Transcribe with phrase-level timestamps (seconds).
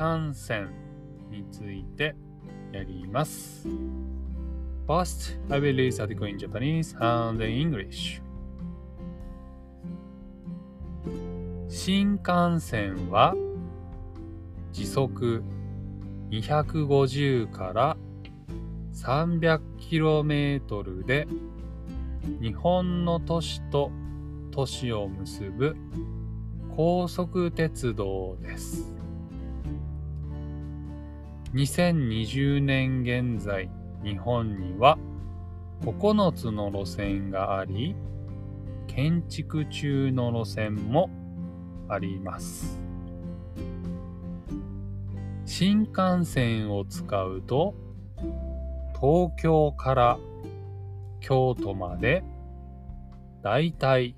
[0.00, 0.70] 幹線
[1.30, 2.16] について
[2.72, 3.68] やります。
[4.88, 8.22] First, I will read article in Japanese and English.
[11.68, 13.34] 新幹線は
[14.72, 15.42] 時速
[16.30, 17.98] 250から
[18.94, 21.28] 300km で
[22.40, 23.90] 日本の都市と
[24.50, 25.76] 都市を結ぶ
[26.74, 28.94] 高速鉄道です。
[31.52, 33.68] 2020年現在、
[34.04, 34.96] 日本には
[35.80, 37.96] 9つの路線があり、
[38.86, 41.10] 建築中の路線も
[41.88, 42.80] あります。
[45.44, 47.74] 新幹線を使うと、
[49.00, 50.18] 東京から
[51.18, 52.22] 京都まで
[53.42, 54.14] だいたい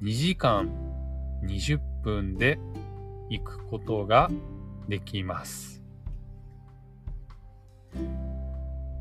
[0.00, 0.70] 2時間
[1.44, 2.58] 20分で
[3.28, 4.30] 行くことが
[4.88, 5.79] できます。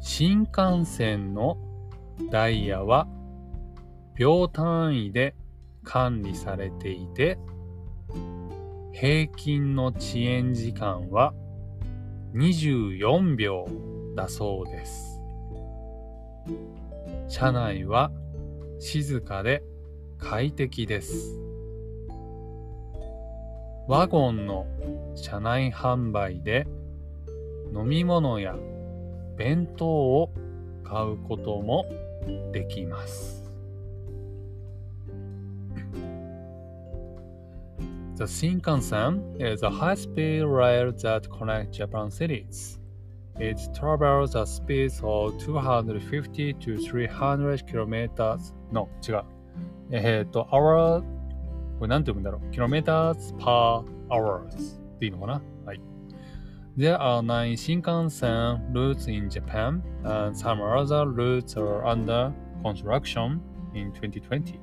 [0.00, 1.58] 新幹線の
[2.30, 3.06] ダイヤは
[4.14, 5.34] 秒単位で
[5.84, 7.38] 管理されていて
[8.92, 11.32] 平均の遅延時間は
[12.34, 13.66] 24秒
[14.14, 15.20] だそうです。
[17.28, 18.10] 車内は
[18.78, 19.62] 静かで
[20.18, 21.40] 快適です。
[23.88, 24.66] ワゴンの
[25.14, 26.66] 車内販売で
[27.74, 28.56] 飲み物や
[29.36, 30.32] 弁当を
[30.84, 31.86] 買うことも
[32.52, 33.40] できます。
[38.16, 42.78] The Shinkansen is a high-speed rail that connects Japan cities.
[43.38, 49.24] It travels at speeds of 250 to 300 km の違う。
[49.90, 51.02] えっ、ー、と、hour
[51.80, 55.80] これなんて読むんだろう ?kilometers per hours っていいのかなはい。
[56.80, 62.32] There are nine Shinkansen routes in Japan, and some other routes are under
[62.62, 63.42] construction
[63.74, 64.58] in 2020.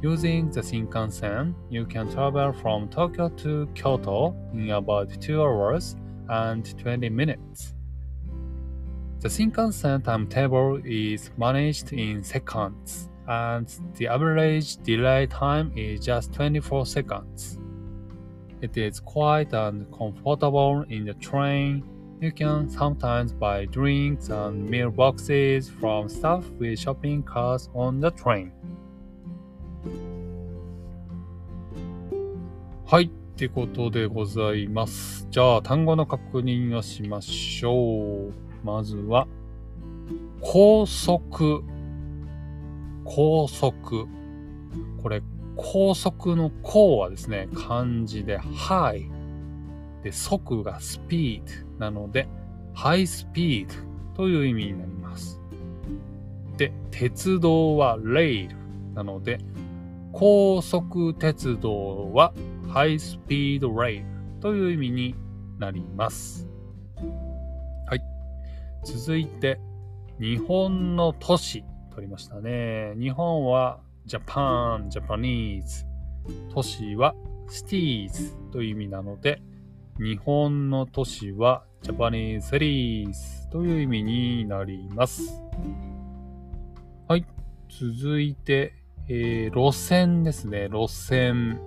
[0.00, 5.96] Using the Shinkansen, you can travel from Tokyo to Kyoto in about 2 hours
[6.28, 7.74] and 20 minutes.
[9.18, 13.66] The Shinkansen timetable is managed in seconds, and
[13.96, 17.58] the average delay time is just 24 seconds.
[18.64, 21.84] It is quiet and comfortable in the train.
[22.18, 28.10] You can sometimes buy drinks and meal boxes from staff with shopping carts on the
[28.10, 28.52] train.
[32.86, 35.28] はい、ってことでございます。
[35.30, 38.32] じゃあ、単語の確認をしましょう。
[38.64, 39.28] まずは、
[40.40, 41.62] 高速。
[43.04, 44.06] 高速。
[45.02, 45.20] これ、
[45.56, 49.08] 高速の高はですね、漢字で high
[50.02, 51.42] で速が speed
[51.78, 52.28] なので
[52.74, 53.68] high speed
[54.14, 55.40] という意味になります。
[56.56, 58.54] で、鉄道は rail
[58.94, 59.38] なので
[60.12, 62.32] 高速鉄道は
[62.68, 64.04] high speed rail
[64.40, 65.14] という意味に
[65.58, 66.48] なります。
[67.86, 68.00] はい。
[68.84, 69.58] 続いて、
[70.20, 72.94] 日本の都市取りましたね。
[72.98, 75.86] 日本は Japan, Japanese
[76.52, 77.14] 都市は
[77.48, 79.42] cities という意味なので
[79.98, 85.40] 日本の都市は Japanese cities という意味になります。
[87.06, 87.24] はい。
[87.68, 88.74] 続いて、
[89.08, 90.68] えー、路線ですね。
[90.68, 91.60] 路線。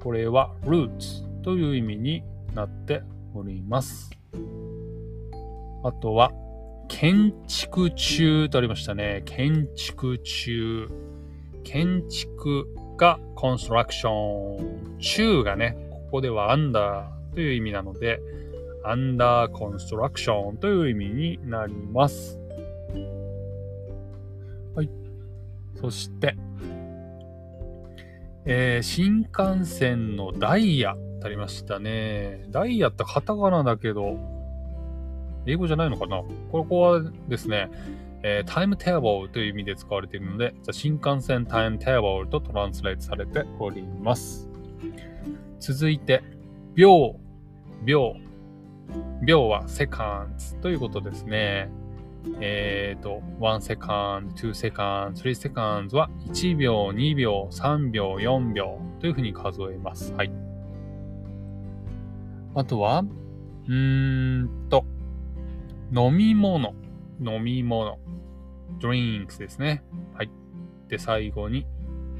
[0.00, 2.24] これは routes という意味に
[2.54, 3.02] なって
[3.34, 4.10] おります。
[5.84, 6.32] あとは、
[6.88, 9.22] 建築中とありましたね。
[9.26, 10.88] 建築中。
[11.64, 14.98] 建築がコンストラクション。
[14.98, 18.20] 中がね、ここではアンダーという意味なので、
[18.84, 22.40] アンダーコンストラクションという意味になります。
[24.74, 24.90] はい。
[25.80, 26.36] そして、
[28.44, 32.44] えー、新幹線のダイヤってありましたね。
[32.50, 34.18] ダイヤってカタカナだけど、
[35.46, 36.22] 英語じゃないのかな？
[36.50, 37.70] ここはですね、
[38.24, 44.48] えー、タイムテーブルという意味で使われているので、新幹線タイムテーブルとトランスレートされております。
[45.58, 46.22] 続いて、
[46.74, 47.16] 秒、
[47.84, 48.14] 秒。
[49.22, 51.70] 秒は seconds ということですね。
[52.40, 60.12] えっ、ー、と、1 second, 2 second, 3 seconds は1秒、2秒、3秒、4秒というふうに数えます。
[60.14, 60.32] はい。
[62.54, 63.04] あとは、
[63.66, 64.84] うーんと、
[65.94, 66.74] 飲み物、
[67.24, 67.98] 飲み物。
[68.78, 69.82] drinks ですね。
[70.14, 70.30] はい。
[70.88, 71.66] で、最後に、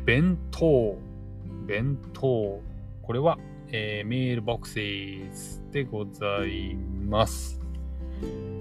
[0.05, 0.97] 弁当。
[1.67, 2.61] 弁当。
[3.03, 3.39] これは
[3.75, 6.75] えー、メールボックスでござい
[7.09, 7.59] ます。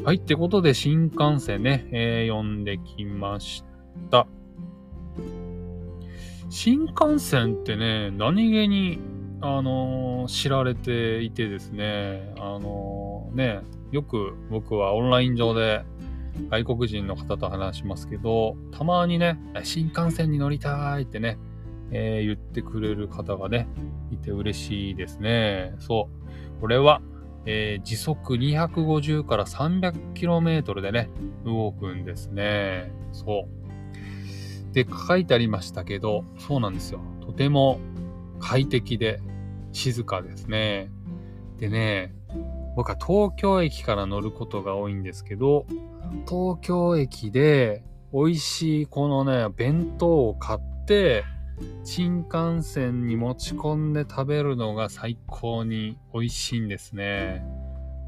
[0.06, 3.66] はい、ってことで新幹線ね、えー、読んできまし
[4.10, 4.26] た。
[6.50, 9.00] 新幹線ってね、何気に、
[9.42, 13.60] あのー、知られていてですね、あのー、ね、
[13.92, 15.84] よく僕はオンライン上で
[16.50, 21.38] 外国人の方と話しますけど、たまにね、新幹線に乗りたいってね、
[21.92, 23.68] えー、言ってくれる方がね、
[24.12, 25.76] いて嬉しいですね。
[25.80, 26.10] そ
[26.58, 26.62] う。
[26.62, 27.02] これは、
[27.46, 31.10] えー、時速250から 300km でね、
[31.46, 32.92] 動くんですね。
[33.12, 33.48] そ
[34.70, 34.74] う。
[34.74, 37.02] で、書いてありましたけど、そうなんですよ。
[37.22, 37.80] とても
[38.40, 39.22] 快適で
[39.74, 40.92] 静かですね。
[41.58, 42.14] でね、
[42.76, 45.66] 僕は東京駅から乗ることが多いんですけど、
[46.28, 47.84] 東京駅で
[48.14, 51.24] 美味しいこのね、弁当を買って、
[51.84, 57.46] 新幹線に持ち込んで食べるのが最高に美味しいんですね。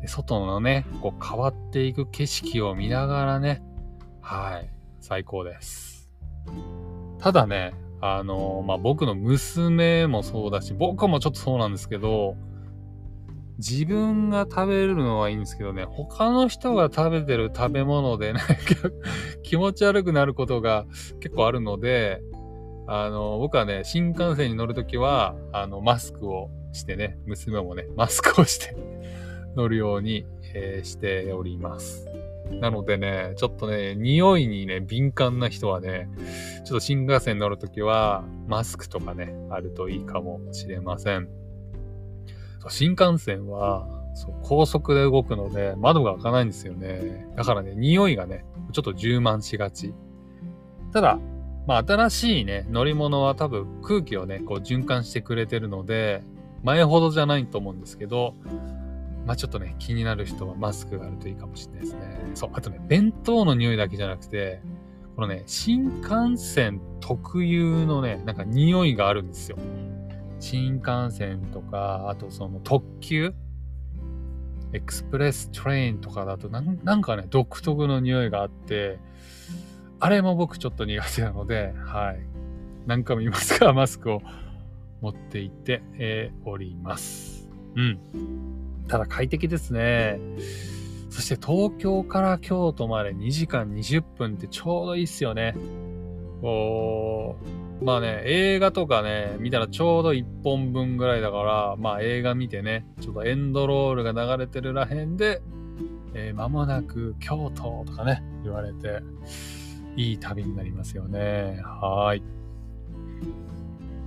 [0.01, 3.61] で外のね、こう変わっていく景色を見ながらね、
[4.21, 4.69] はい、
[4.99, 6.11] 最高です。
[7.19, 12.35] ただね、あの、まあ、僕の娘もそうだし、僕もちょっとそうなんですけど、
[13.57, 18.39] 自分が食べるのはいいんですけどね、他の人が食べてる食べ物でね、
[19.43, 20.85] 気持ち悪くなることが
[21.19, 22.21] 結構あるので、
[22.87, 28.75] あの、僕はね、新幹線に乗るときは、あの、マスクをしてね、娘もね、マスクをして
[29.55, 32.07] 乗るように、えー、しております。
[32.59, 36.09] なのでね、ちょっとね、匂いにね、敏感な人はね、
[36.65, 41.42] ちょっと新幹線に乗るときは、マスクとかね、あるといいかもしれません。
[42.69, 47.27] 新幹線は、そう、高速で動くので、窓が開かないんですよね。
[47.35, 49.93] だからね、匂いがね、ちょっと充満しがち。
[50.91, 51.19] ただ、
[51.65, 56.23] まあ、新しいね、乗り物は多分空気をね、こう循環してくれてるので、
[56.63, 58.35] 前ほどじゃないと思うんですけど、
[59.25, 62.19] まあちょっとね、気になる人はマスクがあるといいかもしれないですね。
[62.35, 64.61] そう、あとね、弁当の匂いだけじゃなくて、
[65.15, 69.57] このね、新幹線特有のね、なんか匂いがあるんですよ。
[70.43, 73.33] 新幹線とか、あとその特急？
[74.73, 78.99] エクスプレストレインとかだとなんかね、独特の匂いがあって、
[80.01, 82.19] あれも僕ちょっと苦手なので、はい。
[82.85, 84.21] 何回も言いますが、 マスクを
[84.99, 87.47] 持っていって、えー、おります。
[87.75, 87.99] うん。
[88.89, 90.19] ただ快適ですね。
[91.09, 95.55] そして東京から京都まで2時間20分ってちょうどいいっすよね。
[96.43, 97.37] こ
[97.81, 105.41] う、まあね、映画とかね、見たらちょうど1本分ぐらいだから、まあ映画見てね、ちょっとエンドロールが流れてるらへんで、
[106.13, 108.99] えー、間もなく京都とかね、言われて、
[109.95, 111.61] いい旅になりますよね。
[111.63, 112.21] はい。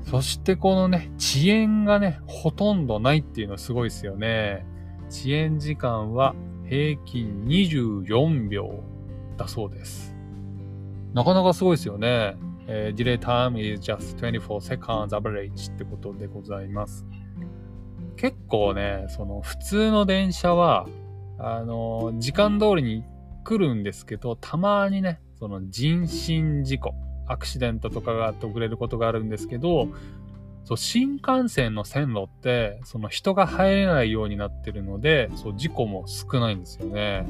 [0.02, 4.66] そしてこのね、遅延がね、ほとんどないっていうのすごいですよね。
[5.08, 6.34] 遅延時間は
[6.68, 8.82] 平均24秒
[9.38, 10.15] だそうです。
[11.14, 12.36] なかなかすごいですよね。
[12.68, 17.06] えー、delay time is just 24 seconds average ってことでございます。
[18.16, 20.86] 結構ね、その普通の電車は、
[21.38, 23.04] あの、時間通りに
[23.44, 26.94] 来るんですけど、たまにね、その人身事故、
[27.26, 29.88] アクシデントとかがあって遅れることがあるんですけど、
[30.64, 37.24] そう新幹線の線路って、その人が入れないようになってるので、そう事故も少ないんですよね。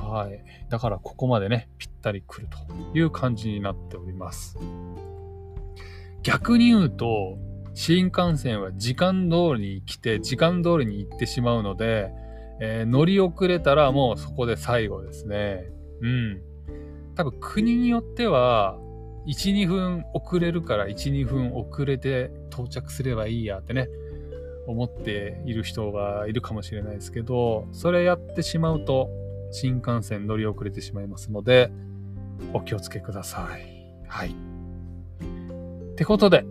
[0.00, 0.42] はい。
[0.68, 4.58] だからここまでね、ぴったり来るという感じになっております。
[6.22, 7.38] 逆に言うと、
[7.74, 12.12] 新幹線は時間通りに来て、時間通りに行ってしまうので、
[12.60, 15.64] えー、乗り遅れたらもうそこで最後ですね。
[16.02, 16.42] うん。
[17.14, 18.78] 多分国によっては、
[19.26, 23.88] 1、2分遅れるから1、2分遅れて到着すればいいやってね、
[24.66, 29.10] 思っている人がいるかもしれないですけど、それやってしまうと
[29.50, 31.70] 新幹線乗り遅れてしまいますので、
[32.52, 34.06] お気をつけください。
[34.08, 34.30] はい。
[34.30, 36.44] ってことで、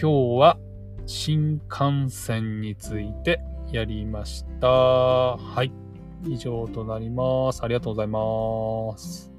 [0.00, 0.58] 今日は
[1.06, 3.40] 新幹線について
[3.70, 4.68] やりました。
[4.68, 5.72] はい。
[6.28, 7.62] 以上となります。
[7.62, 9.32] ありがとうございます。